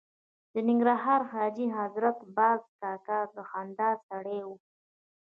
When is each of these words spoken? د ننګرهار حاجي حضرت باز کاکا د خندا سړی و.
د 0.53 0.55
ننګرهار 0.67 1.21
حاجي 1.31 1.67
حضرت 1.77 2.17
باز 2.37 2.61
کاکا 2.79 3.19
د 3.35 3.37
خندا 3.49 3.89
سړی 4.07 4.39
و. 4.47 4.49